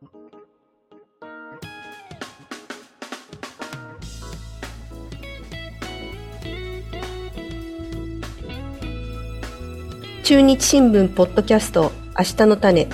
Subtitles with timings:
[0.00, 0.08] 中
[10.40, 12.88] 日新聞ポッドキャスト明日の種。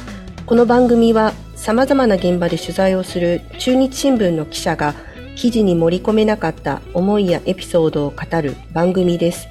[0.46, 4.96] この番組はさまざまな現場で取材をする中日新聞の記者が
[5.36, 9.46] 記事に盛り込めなかった思いやエピソードを語る番組です。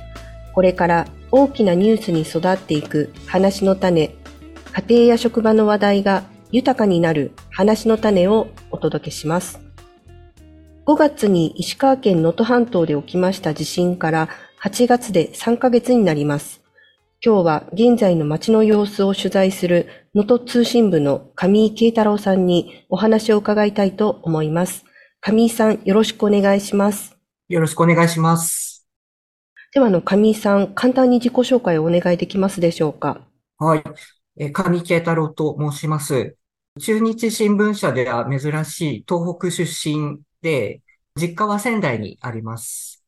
[0.53, 4.13] これから大きなニュースに育っていく話の種。
[4.73, 9.59] 家庭や職場の話題が豊かになる話の種をお届けします
[10.85, 14.29] 5月に石川県能登半島で起きました地震から
[14.61, 16.65] 8月で3ヶ月になります
[17.25, 24.85] 今日は現在の街の様子を取材する能登通信部の上井慶太郎さんにお話を伺いたいと思います。
[25.21, 27.17] 上井さん、よろしくお願いします。
[27.49, 28.87] よろしくお願いします。
[29.73, 33.21] では、あの、上井さん、簡単に自己紹介をお願いできますでしょうか？
[33.57, 33.83] はい。
[34.37, 36.35] え上井慶太郎と申します。
[36.77, 40.81] 中日新聞社では珍しい東北出身で、
[41.15, 43.05] 実家は仙台にあります。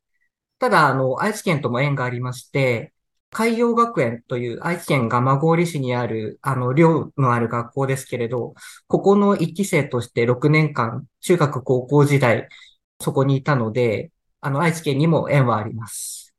[0.58, 2.94] ただ、あの、愛知県とも縁がありまして、
[3.30, 8.54] 海洋学園という愛知県蒲郡市にある、あの、寮のある学校ですけれど、
[8.88, 12.48] ここの一期生として6年間、中学高校時代、
[13.02, 16.34] そこにいたので、あの、愛知県にも縁はあります。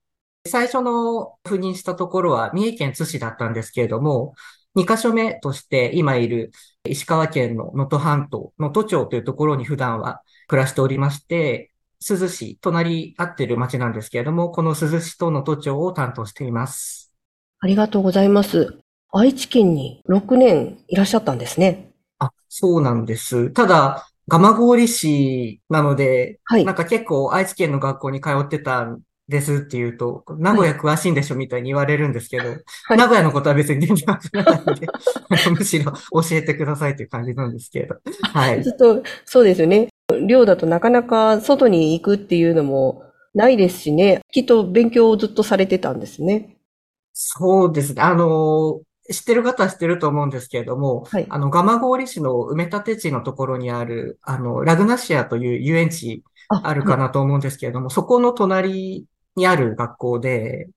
[0.47, 4.35] 最初の赴任したところは三重県津市だったんですけれども、
[4.75, 6.53] 2カ所目として今いる
[6.91, 17.12] 石川県の能登半島、能登町というところに普段は暮らしておりまして、珠洲市、隣り合ってる町なんですけれども、この珠洲市と能登町を担当しています。
[17.61, 18.78] ありがとうございます。
[19.12, 21.91] 愛知県に6年いらっしゃったんですね。
[22.19, 23.50] あ、そうなんです。
[23.50, 34.87] ただ、蒲郡市なので、はい、なんか結構愛知県の学校に通ってたんですって言うと、名古屋詳しいんでしょみたいに言われるんですけど、はい、名古屋のことは別に全然わからないので、
[35.57, 37.97] むしろ教えてくださいという感じなんですけど。
[38.33, 38.65] はい。
[38.65, 39.89] ちょっと、そうですよね。
[40.27, 43.03] 寮だとなかなか外に行くっていうのも
[43.35, 44.23] ないですしね。
[44.33, 46.57] きっと勉強をずっとされてたんですね。
[47.13, 48.01] そうですね。
[48.01, 59.07] あの、知ってる方は知ってると思うんですけれども、はい、あの、蒲郡市の埋め立て地のところにある、あの、ラグナシアという遊園地あるかなと思うんですけれども、はい、そこの隣
[59.39, 60.69] にある学校で、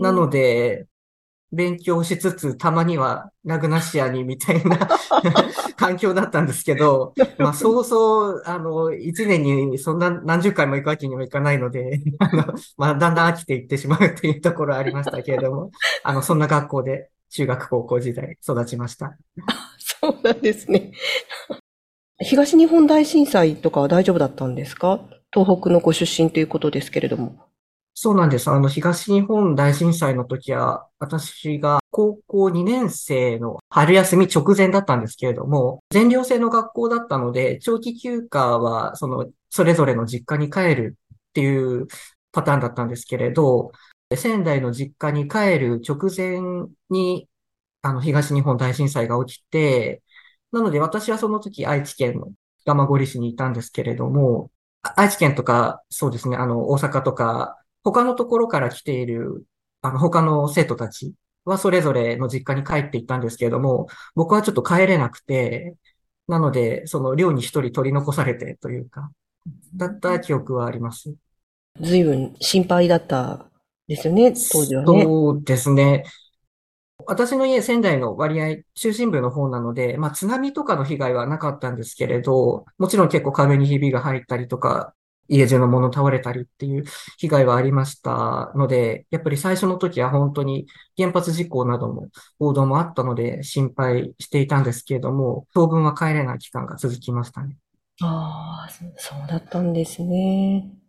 [0.00, 0.86] なので、
[1.52, 4.88] 勉強しつつ、たまにはラグナシアにみたいな
[5.76, 12.44] 環境だったんですけど、まあそうそう、あの、一年にそんな何十回も行くわけにもいかないので、あの、
[12.76, 15.70] まあだんだん飽きていってしまうっていうところありましたけれども、
[16.04, 19.16] あの、そんな学校で中学高校時代育ちました。
[19.78, 20.92] そうなんですね。
[22.22, 25.00] 東日本大震災とかは大丈夫だったんですか？
[25.34, 27.49] 東北のご出身ということですけれども。
[28.02, 28.48] そうなんです。
[28.50, 41.88] あの、東日本大震災の時は、私が高校2年生の春休み直前だったんですけれども、全寮制の学校だったので、長期休暇は、その、それぞれの実家に帰るっていう
[42.32, 43.70] パターンだったんですけれど、
[44.16, 46.40] 仙台の実家に帰る直前
[46.88, 47.28] に、
[47.82, 50.02] あの、東日本大震災が起きて、
[50.52, 52.32] なので私はその時愛知県の
[52.64, 54.50] 蒲郡市にいたんですけれども、
[54.96, 59.44] 愛知県とか、そうですね、あの、大阪とか、他のところから来ている、
[59.82, 61.14] あの、他の生徒たち
[61.44, 65.76] はそれぞれの実家に帰っていったんですけれども、僕はちょっと帰れなくて、
[66.28, 69.10] なので、その寮に一人取り残されてというか、
[69.74, 71.14] だった記憶はあります。
[71.80, 73.46] 随分心配だった
[73.88, 75.02] ですよね、当時はね。
[75.02, 76.04] そうですね。
[77.06, 84.94] 私の家、仙台の割合、中心部の方なので、まあ津波とかの被害はなかったんですけれど、もちろん結構壁にひびが入ったりとか、
[85.30, 86.84] 家中のもの倒れたりっていう
[87.18, 92.08] 被害はありましたので、やっぱり最初の時は本当に原発事故なども
[92.38, 97.56] 報道もあったので心配していたんですけれども、当分は帰れない期間が続きましたね。
[98.02, 100.79] ああ、そうだったんですね。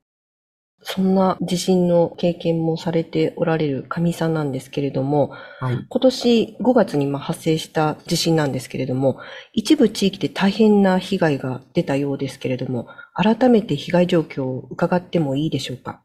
[0.83, 9.19] そんな地震の経験もされておられる上さんなんですけれども、はい、今年5月に発生した地震なんですけれども、
[9.53, 16.01] 一部地域で大変な被害が出たようですけれども、改めて被害状況を伺ってもいいでしょうか？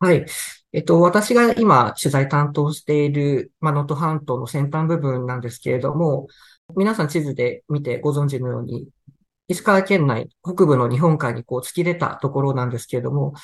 [0.00, 0.24] はい。
[0.72, 6.26] えっと、私が今取材担当している、ま能登半島の先端部分なんですけれども、
[6.76, 8.88] 皆さん地図で見てご存知のように、
[9.48, 13.34] 石川県内、北部の日本海にこう突き出たところなんですけれども、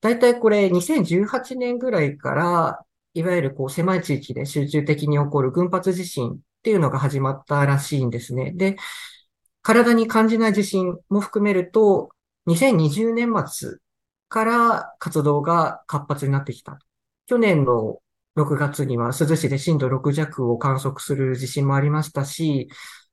[0.00, 2.80] 大体これ2018年ぐらいから、
[3.14, 8.52] いわゆるこう狭い地域で集中的に起こる群発地震っていうのが始まったらしいんですね。
[8.52, 8.76] で、
[9.62, 12.10] 体に感じない地震も含めると、
[12.46, 13.78] 2020年末
[14.28, 16.78] から活動が活発になってきた。
[17.26, 18.00] 去年の
[18.36, 22.68] 6月には珠洲市で震度6弱を観測する地震もありましたし、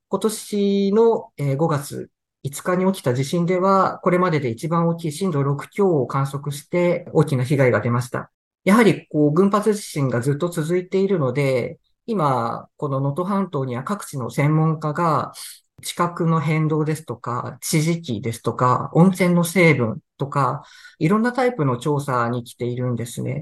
[0.08, 2.12] 今年の5月
[2.46, 8.32] 5日に起きた地震では、これまでで一番大きい震度6強を観測して大きな被害が出ました。
[8.64, 15.34] やはりこう群発地震がずっと続いているので、今、この能登半島には各地の専門家が
[15.82, 20.64] 地殻の変動ですとか、地磁気ですとか、温泉の成分とか、
[21.00, 23.42] いろんなタイプの調査に来ているんですね。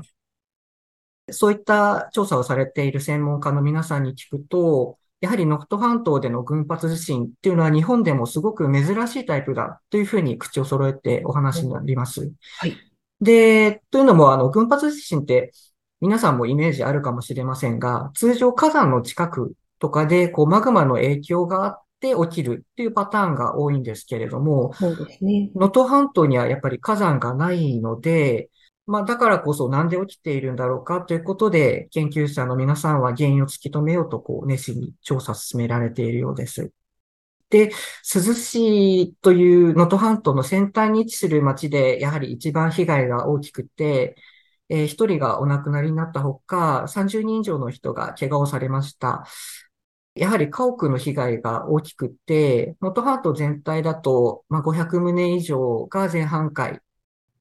[1.31, 12.33] そういった調査をされている専門家の皆さんに聞くと、やはり能登半島での群発地震っていうのは日本でもすごく珍しいタイプだというふうに口を揃えてお話になります。
[12.57, 12.75] はい。
[13.21, 15.53] で、というのも、あの、群発地震って
[16.01, 25.51] 皆さんもイメージあるかもしれませんが、通常火山の近くとかで、こう、マグマの影響があって起きるっていうパターンが多いんですけれども、そうですね。
[25.55, 28.49] 能登半島にはやっぱり火山がないので、
[28.85, 36.71] まあ、だからこそなんで起きているんだろうかということで、研究者の皆さんは原因を突き止めようと、こう、熱心に調査進められているようです。
[37.49, 37.71] で、
[38.01, 44.15] 鈴市という能登半島の先端に位置する町で、やはり一番被害が大きくて、
[44.69, 49.25] えー、人がお亡くなりになったほか、30人以上の人が怪我をされました。
[50.15, 56.79] やはり家屋の被害が大きくて、能登半島全体だと、まあ、500棟以上が全半壊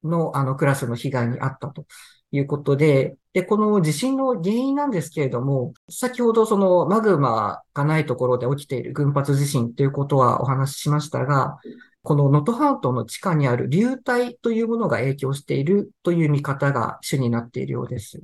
[0.03, 1.85] の、あの、クラスの被害にあったと
[2.31, 11.57] いうことで、で、この地震の原因なんですけれども、先ほどそのマグマがないところで起きている群発地震ということはお話ししましたが、
[12.03, 18.19] この能登半島の地下にある流体というものが影響しているという見方が主になっているようです。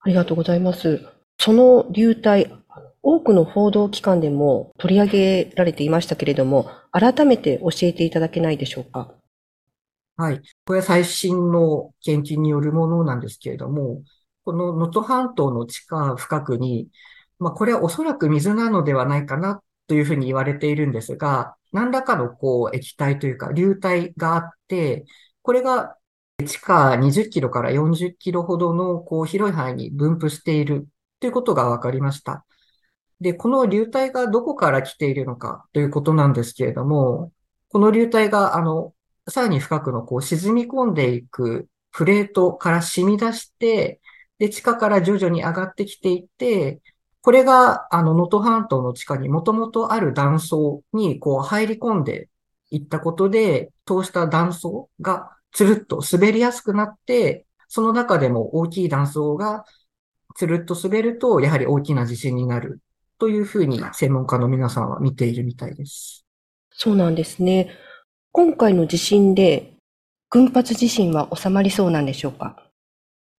[0.00, 1.04] ありがとうございます。
[1.38, 2.54] その流体、
[3.02, 9.12] 多くの報道機関でも取り上げられていましたけれども、改めて教えていただけないでしょうか？
[10.16, 10.42] はい。
[10.70, 14.04] これは最新の研究によるものなんですけれども、
[14.44, 16.86] この能登半島の地下深くに、
[17.40, 25.06] まあ、これはおそらく水なのではないかなというふうに言われているんですが、何らかのこう液体というか流体があって、
[25.42, 25.96] これが
[26.46, 30.86] 地下20キロから40キロほどのこう広い範囲に分布している
[31.18, 32.46] ということが分かりました。
[33.20, 37.32] で、この流体がどこから来ているのかということなんですけれども、
[37.70, 38.94] この流体があの
[39.30, 44.00] さらに深くのこう沈み込んでいくプレートから染み出して、
[44.38, 46.80] で、地下から徐々に上がってきていって、
[47.22, 52.30] これが、あの、能登半島の地下にもともとある断層に、こう、入り込んで
[52.70, 59.64] いったことで、通した断層がつるっと滑りやすくなって、その中でも大きい断層が
[60.34, 62.80] つるっと滑ると、やはり大きな地震になる
[63.18, 66.24] というふうに専門家の皆さんは見ているみたいです。
[66.70, 67.68] そうなんですね。
[68.32, 69.72] 今回の地震で
[70.28, 72.62] 群発地震は収まりそうなんでしょうか？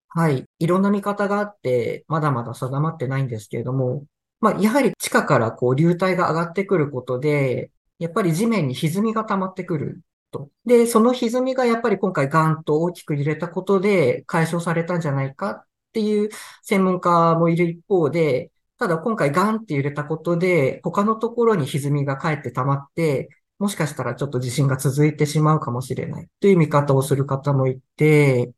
[0.08, 0.44] はい。
[0.58, 4.04] いろんな見方があって、まだまだ定まってないんですけれども、
[4.40, 10.00] まあ、やはり地下からこう流体が上がってくることで、やっぱり地面に歪みが溜まってくる
[10.30, 10.50] と。
[10.66, 16.28] で、その歪みがやっぱり今回ガンと大きく揺れたことで解消されたんじゃないかっていう
[16.60, 23.30] 専門家もいる一方で、ただ今回ガンって揺れたことで、他のところに歪みがかえって溜まって、
[23.62, 28.50] もしかしたらちょっと地震が続いてしまうかもしれないという見方をする方もいて、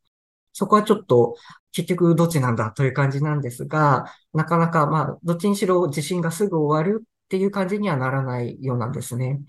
[0.55, 1.37] そこはちょっと
[1.73, 9.43] 結局どっちなんだという感じなんですが、なかなかまあ、どっちにしろ地震がすぐ終わるっていう感じにはならないようなんですね。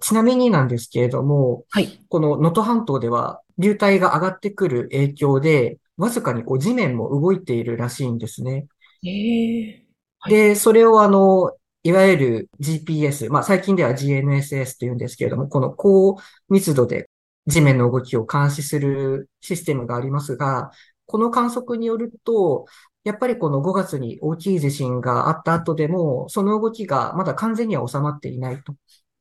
[0.00, 8.68] ちなみになんですけれども、はい、この能登半島では流体が上がってくる影響で、わずかにこう地面も動いているらしいんですね。
[9.02, 9.82] へー
[10.20, 16.16] はい、で、それをあの、いわゆる GPS、まあ最近では GNSS と言うんですけれども、この高
[16.48, 17.08] 密度で
[17.46, 20.72] 地面の動きを監視するシステムがありますが、
[21.06, 22.66] この観測によると、
[23.04, 28.74] やっぱりこの5月に大きい地震があった後でも、その動きがまだ完全には収まっていないと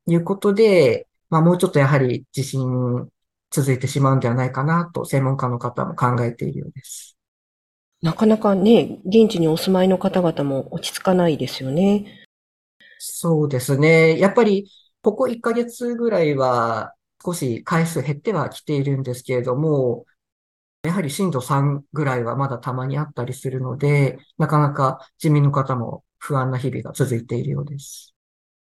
[0.08, 3.08] いうことで、まあもうちょっとやはり地震
[3.52, 7.16] 続いてしまうんではないかなと専門家の方も考えているようです。
[8.02, 12.25] なかなかね、現地にお住まいの方々も落ち着かないですよね。
[12.98, 14.18] そうですね。
[14.20, 14.70] やっぱり、
[15.02, 20.06] ここ1ヶ月ぐらいは少し回数減ってはきているんですけれども、
[20.84, 28.16] やはり震度3ぐらいはまだたまにあったりするので、なかなか地民の方も不安な日々が続いているようです。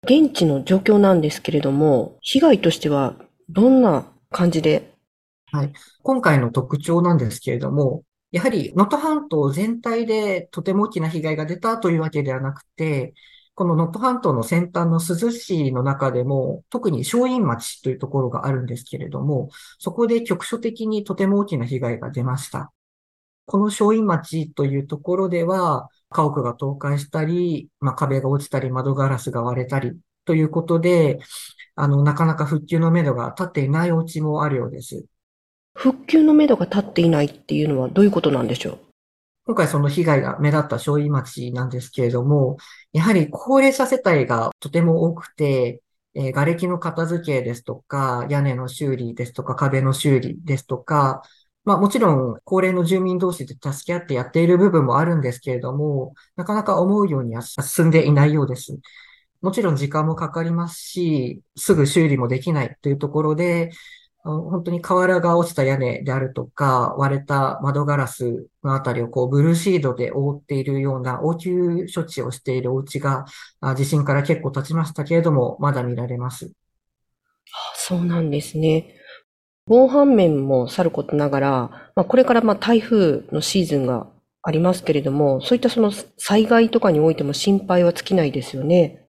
[0.04, 3.14] 現地の状況なんですけれども、被害としては
[3.48, 4.94] どんな感じで？
[5.52, 5.72] はい。
[6.02, 13.14] 今回の特徴なんですけれども、やはり能登半島全体でとても大きな被害が出たというわけではなくて、
[13.56, 19.48] この能登半島の先端の珠洲市の中でも、特に正院町というところがあるんですけれども、
[19.78, 22.70] そこで局所的にとても大きな被害が出ました。
[23.46, 31.18] この正院町というところでは、家屋が倒壊したり、まあ、壁が落ちたり、窓ガラスが割れたりということで、
[31.76, 35.06] あの、なかなか復旧のめどが立っていないお家もあるようです。
[35.74, 38.85] 復旧のめどが立っていないっていうのはどういうことなんでしょう？
[39.46, 42.56] 今回その被害が目立った正院町なんですけれども、
[42.92, 45.82] やはり高齢者世帯がとても多くて、
[46.14, 51.22] えー、瓦礫の片付けですとか、屋根の修理ですとか、壁の修理ですとか、
[51.64, 58.76] まあもちろん高齢の住民同士で助け合ってやっている部分もあるんですけれども、なかなか思うようには進んでいないようです。
[59.42, 63.70] もちろん時間もかかりますし、すぐ修理もできないというところで、
[64.26, 73.24] 本当に瓦が落ちた屋根であるとか、割れた窓ガラスのあたりをこうブルーシードで覆っているような応急処置をしているお家が、
[73.76, 76.50] 地震から結構経ちましたけれども、まだ見られます。
[77.74, 78.94] そうなんですね。
[79.66, 81.48] 防犯面もさることながら、
[81.94, 84.06] まあ、これからまあ台風のシーズンが
[84.42, 89.08] ありますけれども、そういったその災害とかにおいても心配は尽きないですよね。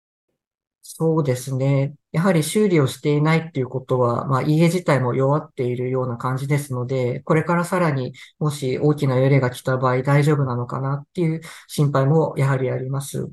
[0.82, 1.96] そうですね。
[2.16, 13.28] やはり修理をしていないっていうことは、まあ家自体も弱っているような感じですので、これからさらにもし大きな揺れが来た場合大丈夫なのかなっていう心配もやはりあります。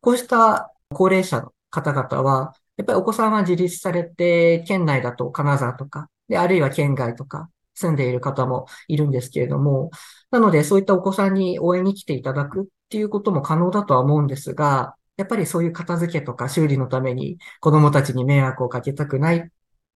[0.00, 9.92] こうした高齢者の方々は、やっぱりお子さんは自立されて、県内だと金沢とか、で、あるいは県外とか住んでいる方もいるんですけれども、
[10.32, 19.42] なのでそういったお子さんに応援に来ていただくっていうことも可能だとは思うんですが、やっぱりそういう片付けとか修理のために子供たちに迷惑をかけたくないっ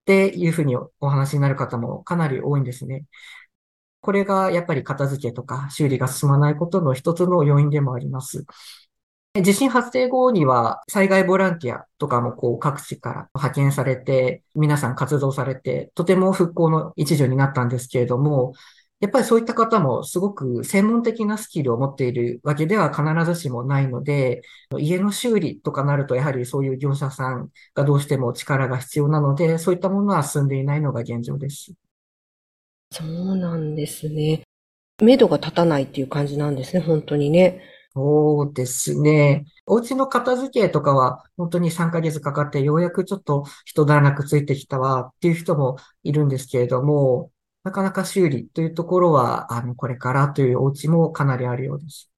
[0.04, 3.04] ていうふうにお話になる方もかなり多いんですね。
[4.00, 8.46] これがやっぱり片付けとか修理が進まないことの一つの要因でもあります。
[9.34, 18.54] 地震発生後には災害ボランティアとかもこう各地から派遣されて、皆さん活動されて、とても復興の一助になったんですけれども、
[19.00, 24.42] やっぱりそういった方もすごく専門的なスキルを持っているわけでは必ずしもないので、
[24.78, 31.72] 家の修理とかなるとやはりそういう業者さんがどうしても力が必要なので、そういったものは進んでいないのが現状です。
[32.90, 34.42] そうなんですね。
[35.00, 37.62] 目処が立たないっていう感じなんですね、本当にね。
[37.94, 39.44] そうですね。
[39.66, 47.30] お家の片付けとかは本当に3ヶ月かかってようやくちょっと一段落ついてきたわっていう人もいるんですけれども、
[47.68, 52.10] なかなか修理というところは、あの、これからというお家もかなりあるようです。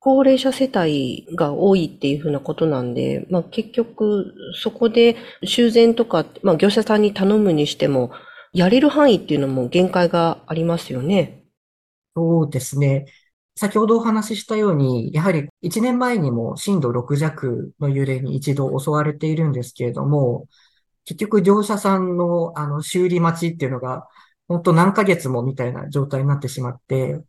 [0.00, 8.10] 高齢者世帯が多いっていうふうなことなんで、まあ結局そこで修繕とか、まあ業者さんに頼むにしても、
[8.52, 11.44] やれる範囲っていうのも限界がありますよね。
[12.16, 13.06] そうですね。
[13.56, 20.48] 先ほどお話ししたように、やはり1年前にも震度6弱の揺れに一度襲われているんですけれども、
[21.04, 24.08] 結局業者さんのあの修理待ちっていうのが
[24.48, 27.20] 本当何ヶ月もみたいな状態になってしまって、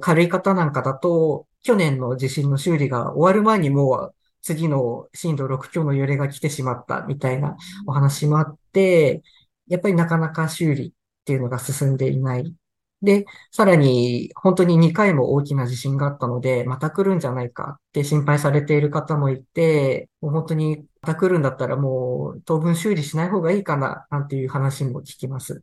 [0.00, 7.56] 軽い方なんかだと、去年の地震の修理が終わる前にもう次の震度6強の揺れが来てしまったみたいな
[7.86, 9.22] お話もあって、
[9.68, 10.92] やっぱりなかなか修理っ
[11.24, 12.54] ていうのが進んでいない。
[13.02, 25.62] で、さらに本当に2回も大きな地震があったので、また来るんじゃないかって心配されている方もいて、もう本当にまた来るんだったらもう当分修理しない方がいいかななんていう話も聞きます。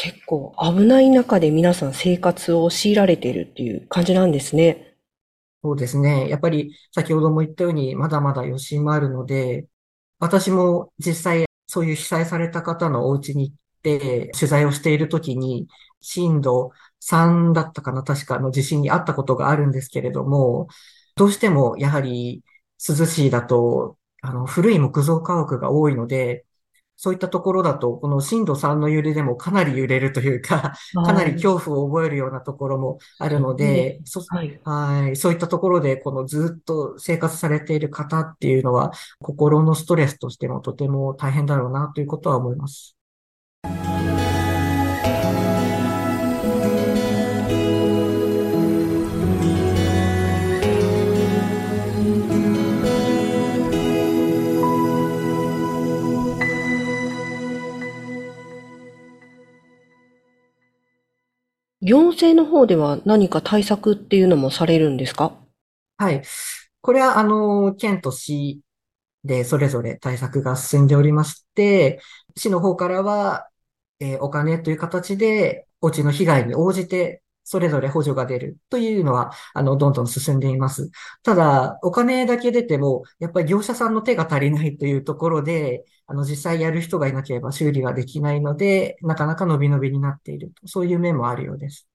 [0.00, 4.94] 結構危ない中で皆さん生活を強いられているっていう感じなんですね。
[5.60, 6.28] そうですね。
[6.28, 9.66] やっぱり先ほども言ったようにまだまだ余震もあるので、
[10.20, 15.66] 私も実際そういう被災された方のお家に行って取材をしているときに
[16.00, 20.68] 震度3だったかな確かの地震にあったことがあるんですけれども、
[21.16, 22.44] どうしてもやはり
[22.88, 26.44] 涼しいだとあの古い木造家屋が多いので、
[27.00, 35.16] そういったところだと、この震度3の揺れでもかなり揺れるというか、かなり恐怖を覚えるようなところもあるので、そはい、はい。
[35.16, 38.90] そういったところで、このずっと生活されている方っていうのは、
[39.20, 42.96] 心のストレスとしてもとても大変だろうなということは思います。
[61.88, 65.32] 行政の方では何か対策っていうのもされるんですか？
[65.96, 66.22] はい。
[66.82, 68.60] これは、あの、県と市
[69.24, 72.02] でそれぞれ対策が進んでおりまして、
[72.36, 73.48] 市の方からは、
[74.00, 80.90] えー、お金という形で、お家の被害に応じてそれぞれ補助が出るというのは、あの、どんどん進んでいます。
[81.22, 91.88] ただ、お金だけ出ても、やっぱり業者さんの手が足りないというところで、あの、実際やる人がいなければ修理ができないので、なかなか伸び伸びになっているとそういう面もあるようです。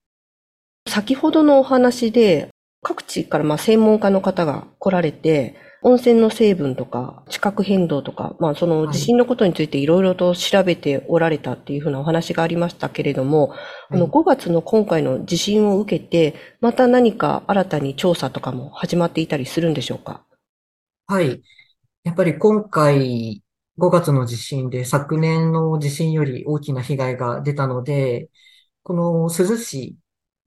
[0.90, 2.50] 先ほどのお話で、
[2.82, 13.54] 各地からまあ専門家の方が来られて、温泉の成分とか地殻変動とか、まあその地震のことについていろいろと調べておられたっていうふうなお話がありましたけれども、
[13.90, 20.24] この5月の今回の地震を受けて、また何か新たに調査とかも始まっていたりするんでしょうか？
[21.08, 21.42] はい。
[22.04, 23.44] やっぱり今回
[23.78, 28.30] 5月の地震で昨年の地震より大きな被害が出たので、
[28.84, 29.96] この珠洲市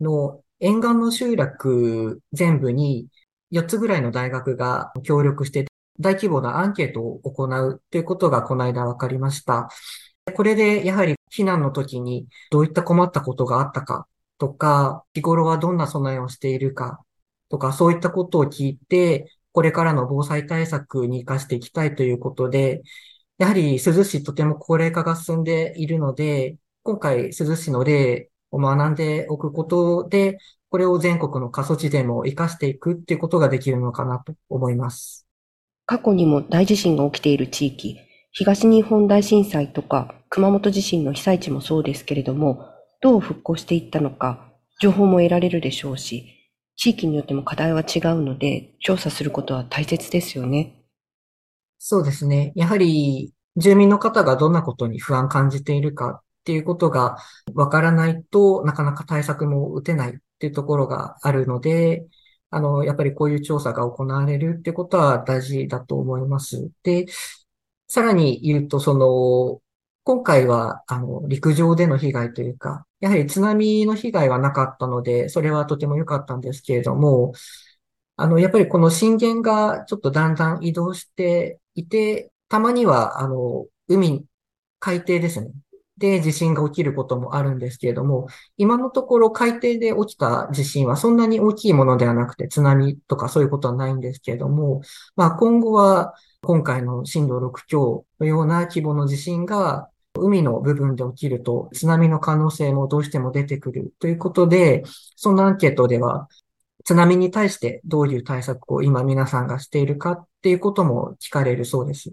[0.00, 3.08] の沿岸の集落全部に
[3.50, 5.66] 4つぐらいの大学が協力して
[5.98, 9.68] 大規模なアンケートを行うということがこの間分かりました。
[10.34, 14.06] これでやはり避難の時にどういった困ったことがあったか
[14.38, 17.00] とか、日頃はどんな備えをしているか
[17.48, 22.82] とか、そういったことを聞いて、これからの防災対策に活かしていきたいということで、
[23.38, 30.38] やはり珠洲市とても高齢化が進んでいるので、今回珠洲市の例を学んでおくことで、
[30.70, 35.26] これを全国の過疎地でも活かしていくっていうことができるのかなと思います。
[35.86, 37.98] 過去にも大地震が起きている地域、
[38.32, 42.66] 東日本大震災とか熊本地震の被災地もそうですけれども、
[43.00, 46.32] どう復興していったのか、情報も得られるでしょうし、
[46.76, 50.84] 地域によっても課題は違うので、調査することは大切ですよね。
[51.78, 52.52] そうですね。
[52.54, 57.16] やはり、住民の方がどんなことに不安感じているかっていうことが
[57.54, 62.06] わからないとなかなか対策も打てないっっていうところがあるので、
[62.50, 66.70] あの、やっぱりこういう調査が行われるってことは大事だと思います。
[66.82, 67.06] で、
[67.88, 69.60] さらに言うと、その、
[70.04, 77.32] 今回は、あの、陸上での被害というか、やはり津波の被害はなかったので、それはとても良かったんですけれども、
[78.16, 84.24] あの、やっぱりこの震源がちょっとだんだん移動していて、たまには、あの、海、
[84.80, 85.50] 海底ですね。
[85.98, 94.82] で地震が起きることもあるんですけれども、今のところ海底で起きた地震はそんなに大きいものではなくて津波とかそういうことはないんですけれども、
[95.16, 99.88] まあ今後は今回の震度6強のような規模の地震が
[100.18, 104.84] 海の部分で起きると津波の可能性もどうしても出てくるということで、
[105.16, 106.28] そのアンケートでは
[106.84, 112.12] 津波に対してどういう対策を今皆さんがしているかっていうことも聞かれるそうです。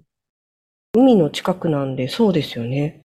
[0.95, 3.02] 海の近くなんでそうですよね。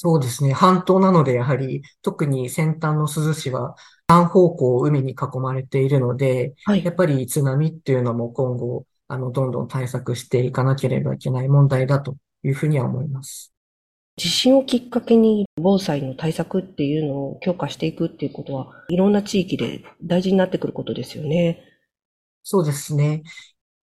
[0.00, 0.52] そうですね。
[0.52, 3.74] 半島なので、やはり、特に先端の珠洲市は、
[4.06, 13.52] 三方向海に囲まれているので、はい、やっぱり津波っていうのも今後、あの、どんどん対策していかなければいけない問題だというふうには思います。
[14.16, 21.60] 地震をきっかけに防災の対策っていうのを強化していくっていうことは、いろんな地域で大事になってくることですよね。
[22.44, 23.24] そうですね。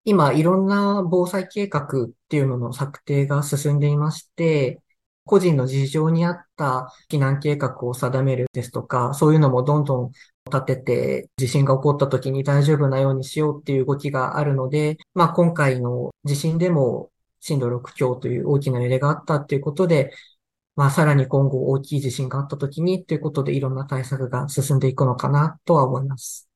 [0.06, 4.80] 今、いろんな防災計画っていうのの策定が進んでいまして、
[5.26, 10.12] 個人の事情に合った避難計画を定めるですとか、そういうのもどんどん
[10.52, 17.12] 立てて、地震が起こった時に大丈夫なようにしようっていう動きがあるので、まあ今回の地震でも
[17.42, 20.12] 震度6強という大きな揺れがあったっていうことで、
[20.76, 26.50] まあさらに今後大きい地震があった時にということでいろんな対策が進んでいくのかなとは思います。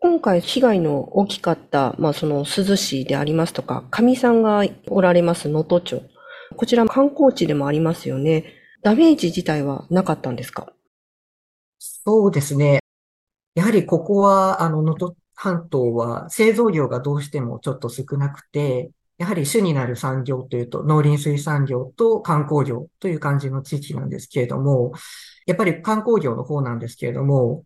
[0.00, 6.02] 今回被害の大きかった、まあその珠洲市でありますとか、上さんがおられます能登町。
[6.56, 8.44] こちら観光地でもありますよね。
[8.82, 10.72] ダメージ自体はなかったんですか？
[11.78, 12.80] そうですね。
[13.54, 24.92] やはりここは、あの、能登半島は製造業がどうしてもちょっと少なくて、やはり主になる産業というと農林水産業と観光業という感じの地域なんですけれども、
[25.46, 27.64] やっぱり観光業の方なんですけれども、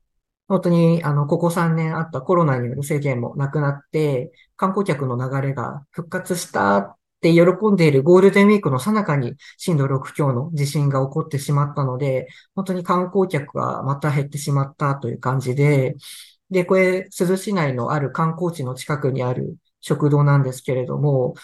[0.49, 15.95] 本当にあの、ここ3年あったコロナによる制限もなくなって、観光客の流れが復活したって喜んでいるゴールデンウィークの最中に震度6強の地震が起こってしまったので、本当に観光客がまた減ってしまったという感じで、
[16.51, 21.35] で、これ、珠洲市内のある観光地の近くにある食堂なんですけれども、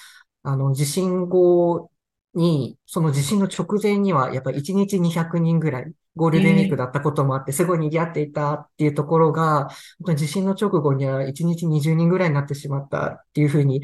[0.43, 1.91] あの、地震後
[2.35, 9.69] に、その地震の直前には、やっぱり1日200人ぐらい、ゴールデンウィークだったこともあって、すごい賑わっていたっていうところが、
[10.17, 13.83] 地震の直後には1日20人ぐらいになってしまったっていうふうに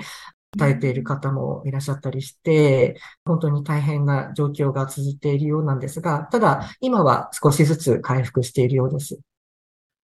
[0.56, 9.18] 耐えている方もいらっしゃったりして、本当に大変な状況が続いているようなんですが、ただ、今は少しずつ回復しているようです。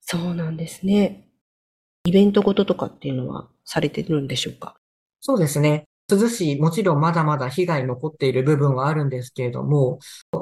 [0.03, 1.27] そうなんですね。
[2.05, 4.75] イベントごととかっていうのはされてるんでしょうか？
[5.21, 5.85] そうですね。
[6.09, 9.99] 珠洲市、もちろんまだまだ被害残っている部分はあるんですけれども、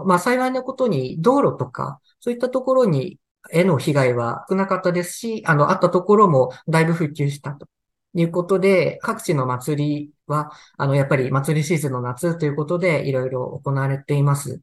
[0.06, 3.18] まあ幸いなことに道路とか、そういったところに、
[3.50, 7.66] への被害は少なかったですし、あの、あったところもだいぶ復旧したと
[8.14, 14.60] いうことで、各地の祭りは、あの、やっぱり祭りシーズンの夏ということで、いろいろ行われています。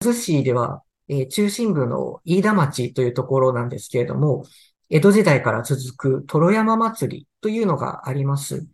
[0.00, 4.44] 津市では、えー、中心部の飯田町というところなんですけれども、
[4.90, 8.66] 江戸時代から続くトロ山祭りというのがあります。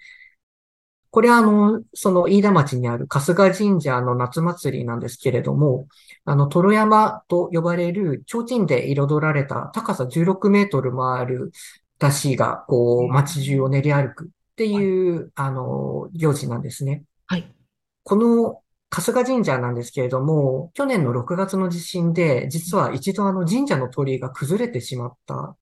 [1.10, 5.86] これはあの、その飯田町にある春日神社の夏祭りなんですけれども、
[6.24, 11.52] あの、トロ山と呼ばれる提灯で彩られた高さ16メートルもある
[12.02, 17.04] 出汁が、こう、街中を練り歩くっていう、あの、行事なんですね。
[17.26, 17.54] はい。
[18.02, 18.60] この
[18.90, 25.56] 春日神社なんですけれども、去年の6月の地震で、実は一度あの神社の鳥居が崩れてしまったん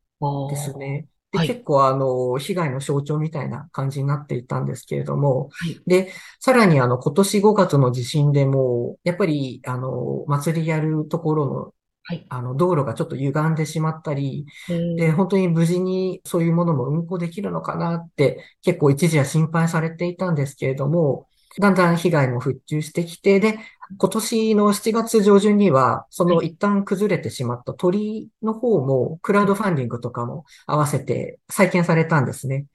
[0.48, 1.06] ですね。
[1.30, 11.74] で、はい、結構あの、被害の象徴みたいな感じになっていたんですけれども、はい、で、さらにあの、今年5月の地震でも、やっぱりあの、祭りやるところの、
[12.10, 14.44] はい、あの、道路がちょっと歪んでしまったり、
[14.96, 21.28] で、本当に無事にそういうものも運行できるのかなって結構一時は心配されていたんですけれども、
[21.60, 23.60] だんだん被害も復旧してきて、で、
[23.96, 32.66] 今年の7月上旬には、その一旦崩れてしまった鳥の方も、クラウドファンディングとかも合わせて再建されたんですね。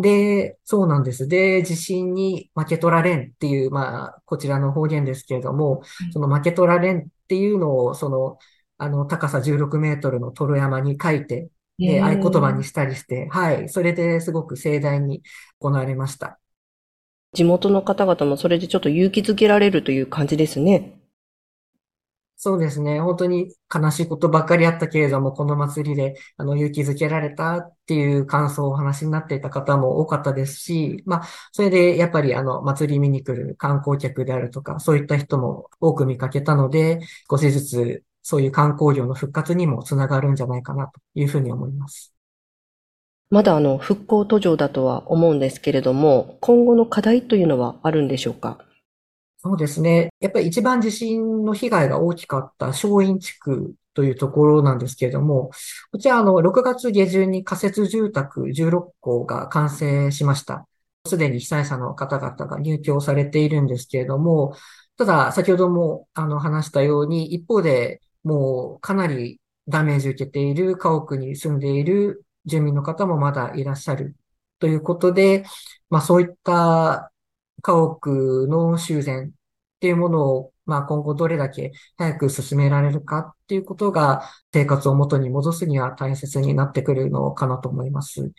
[0.00, 1.28] で、そうなんです。
[1.28, 8.38] で、地震に負け取られんっていう、まあ、こちらの方言ですけれども、その負け取られんっていうのを、その、
[8.78, 11.50] あの、高さ16メートルのトロ山に書いて、
[11.84, 13.68] え合言葉にしたりして、はい。
[13.68, 15.22] それですごく盛大に
[15.60, 16.38] 行われました。
[17.34, 20.98] 地元の方々もそれでちょっと勇気づけられるという感じですね。
[22.36, 23.00] そうですね。
[23.00, 42.14] 本当に悲しいことばっかりあったけれども、この祭りで、あの、勇気づけられたっていう感想をお話になっていた方も多かったですし、まあ、それでやっぱりあの、祭り見に来る観光客であるとか、そういった人も多く見かけたので、少しずつそういう観光業の復活にもつながるんじゃないかなというふうに思います。
[43.30, 48.58] まだあの復興途上だとは思うんですけれども、今後の課題というのはあるんでしょうか？
[49.38, 50.10] そうですね。
[50.20, 55.50] やっぱり一番地震の被害が大きかった松陰地区というところなんですけれども、
[55.90, 60.66] こちらあの6月下旬に仮設住宅16戸が完成しました。
[61.06, 64.54] すでに被災者の方々が入居されているんですけれども、
[64.96, 74.16] ただ先ほどもあの話したように、一方でもうかなりダメージ受けている家屋に住んでいる住民の方もまだいらっしゃる
[74.58, 75.44] ということで、
[75.90, 77.12] まあそういった
[77.62, 79.30] 家屋の修繕っ
[79.80, 88.32] ていうものを、まあ今後どれだけ早く進められるかっていうことが生活を元に戻すには大切になってくるのかなと思います。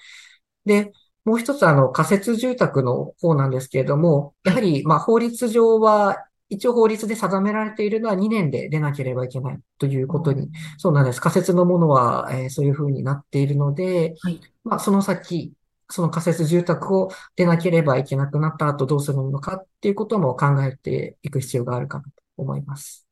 [0.66, 0.92] で、
[1.26, 6.18] もう一つあの仮設住宅の方なんですけれども、やはりまあ法律上は
[6.54, 11.20] 一応法律で定められているのは2年で出なければいけないということに、そうなんです。
[11.20, 15.54] 仮設のものは、えー、そういうふうになっているので、はい、まあ、その先、
[15.90, 23.08] その仮設住宅を出なければいけなくなった後どうするのかっていうことも考えていく必要があるかなと思います。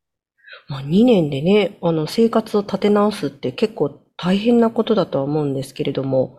[0.68, 6.38] まあ、2年でね、あの、生活を立て直すって結構大変なことだとは思うんですけれども。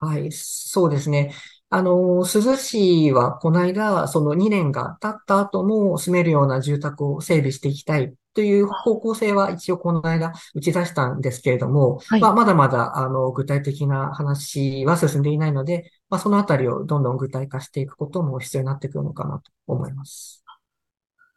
[0.00, 1.32] はい、そうですね。
[1.74, 20.44] あの、珠洲市はこの間、その2年が経った後も住めるような住宅を整備していきたいという方向性は一応この間打ち出したんですけれども、はい、まあ、まだまだあの具体的な話は進んでいないので、まあ、そのあたりをどんどん具体化していくことも必要になってくるのかなと思います。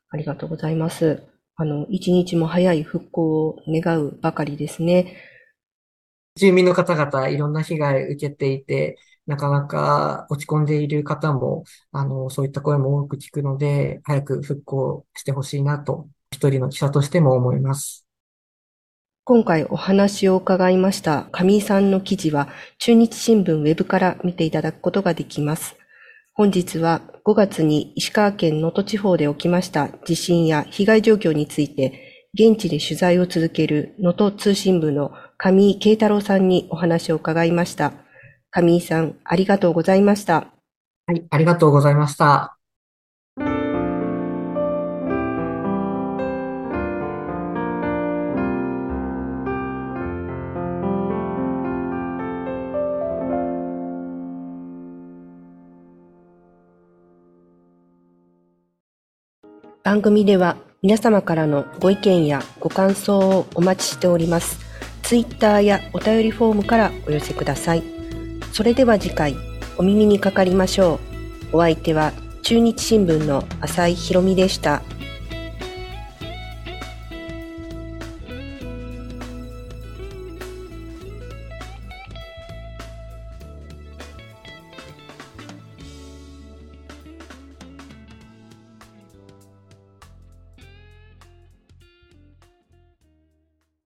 [0.10, 1.24] ありがとうございます。
[1.56, 5.18] あの、一日も早い復興を願うばかりですね。
[6.36, 18.06] 住民の方々いろんな被害を受けていて、なかなか落ち込んでいる方も、あの、そういった声も多く聞くので、早く復興してほしいなと、一人の記者としても思います。
[19.26, 22.48] 今回お話を伺いました上井さんの記事は、
[22.80, 25.76] 中日新聞ウェブから見ていただくことができます。
[26.34, 38.07] 本日は5月に石川県能登地方で起きました地震や被害状況について、現地で取材を続ける能登通信部の上井慶太郎さんにお話を伺いました。
[38.60, 40.48] 上井さん、ありがとうございました。
[41.06, 42.58] はい、ありがとうございました。
[59.84, 64.60] 番組では皆様からのご意見やご感想をお待ちしております。
[65.04, 67.97] ツイッターやお便りフォームからお寄せください。
[68.58, 69.36] それでは次回
[69.78, 71.00] お耳にかかりましょ
[71.54, 71.58] う。
[71.58, 74.82] お相手は中日新聞の浅井博美でした。